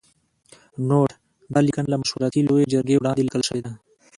[0.87, 1.09] نوټ:
[1.53, 3.71] دا لیکنه له مشورتي لویې جرګې وړاندې لیکل شوې ده.